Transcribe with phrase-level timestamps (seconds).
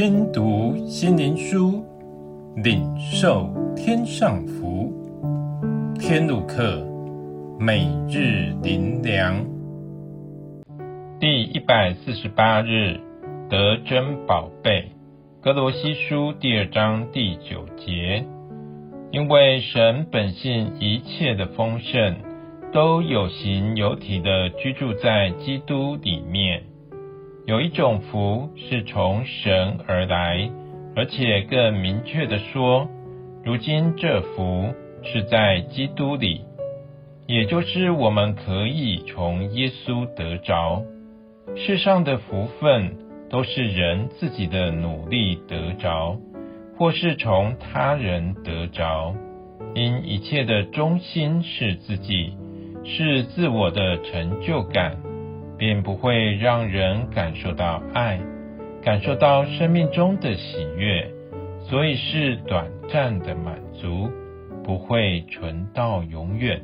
[0.00, 1.84] 听读心灵书，
[2.54, 4.92] 领受天上福。
[5.98, 6.86] 天路客，
[7.58, 9.44] 每日灵粮，
[11.18, 13.00] 第一百四十八日，
[13.50, 14.92] 得珍宝贝。
[15.42, 18.24] 格罗西书第二章第九节，
[19.10, 22.14] 因为神本性一切的丰盛，
[22.72, 26.62] 都有形有体的居住在基督里面。
[27.48, 30.50] 有一种福是从神而来，
[30.94, 32.86] 而且更明确地说，
[33.42, 36.42] 如今这福是在基督里，
[37.26, 40.82] 也就是我们可以从耶稣得着。
[41.56, 42.94] 世上的福分
[43.30, 46.18] 都是人自己的努力得着，
[46.76, 49.14] 或是从他人得着，
[49.74, 52.36] 因一切的中心是自己，
[52.84, 54.98] 是自我的成就感。
[55.58, 58.20] 便不会让人感受到爱，
[58.82, 61.10] 感受到生命中的喜悦，
[61.64, 64.08] 所以是短暂的满足，
[64.62, 66.62] 不会存到永远。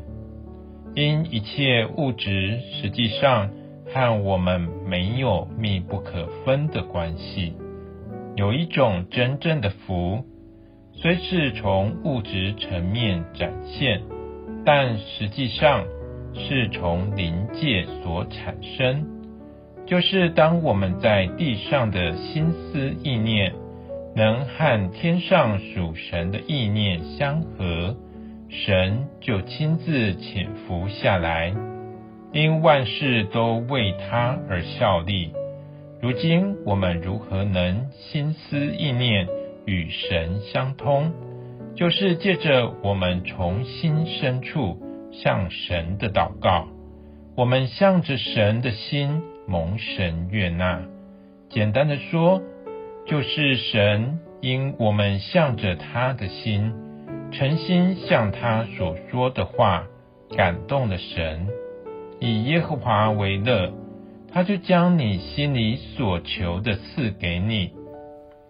[0.94, 3.50] 因一切物质实际上
[3.92, 7.54] 和我们没有密不可分的关系。
[8.36, 10.24] 有一种真正的福，
[10.92, 14.02] 虽是从物质层面展现，
[14.64, 15.84] 但实际上，
[16.34, 19.06] 是从灵界所产生，
[19.86, 23.52] 就是当我们在地上的心思意念，
[24.16, 27.96] 能和天上属神的意念相合，
[28.48, 31.54] 神就亲自潜伏下来，
[32.32, 35.32] 因万事都为他而效力。
[36.00, 39.26] 如今我们如何能心思意念
[39.64, 41.12] 与神相通？
[41.74, 44.78] 就是借着我们从心深处。
[45.22, 46.68] 向神的祷告，
[47.36, 50.82] 我们向着神的心蒙神悦纳。
[51.50, 52.42] 简单的说，
[53.06, 56.72] 就是神因我们向着他的心，
[57.30, 59.84] 诚心向他所说的话，
[60.36, 61.48] 感动了神。
[62.20, 63.72] 以耶和华为乐，
[64.32, 67.72] 他就将你心里所求的赐给你。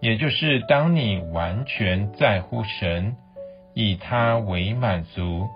[0.01, 3.15] 也就是当你完全在乎神，
[3.73, 5.47] 以他为满足。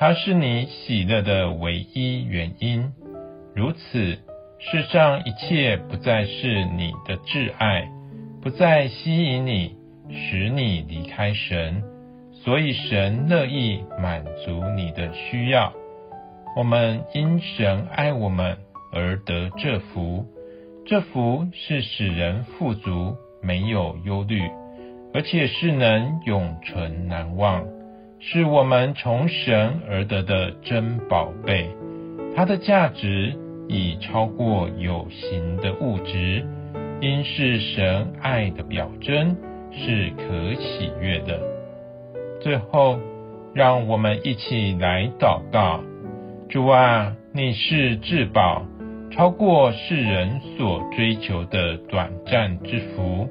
[0.00, 2.92] 他是你喜乐的唯一原因，
[3.52, 4.16] 如此，
[4.60, 7.90] 世上一切不再是你的挚爱，
[8.40, 9.74] 不再吸引你，
[10.08, 11.82] 使你离开神，
[12.44, 15.72] 所以神乐意满足你的需要。
[16.56, 18.56] 我们因神爱我们
[18.92, 20.24] 而得这福，
[20.86, 24.48] 这福是使人富足，没有忧虑，
[25.12, 27.66] 而且是能永存难忘。
[28.20, 31.68] 是我们从神而得的珍宝贝，
[32.34, 33.34] 它的价值
[33.68, 36.44] 已超过有形的物质，
[37.00, 39.36] 因是神爱的表征，
[39.70, 41.40] 是可喜悦的。
[42.40, 42.98] 最后，
[43.54, 45.80] 让我们一起来祷告：
[46.48, 48.66] 主啊，你是至宝，
[49.12, 53.28] 超过世人所追求的短暂之福，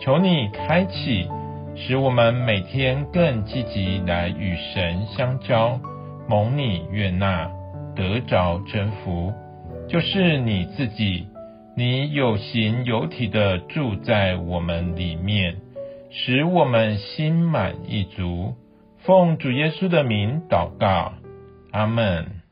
[0.00, 1.28] 求你开启。
[1.76, 5.78] 使我们每天更积极来与神相交，
[6.26, 7.50] 蒙你悦纳，
[7.94, 9.32] 得着征服，
[9.86, 11.28] 就是你自己，
[11.76, 15.56] 你有形有体的住在我们里面，
[16.10, 18.54] 使我们心满意足。
[19.04, 21.12] 奉主耶稣的名祷告，
[21.72, 22.45] 阿门。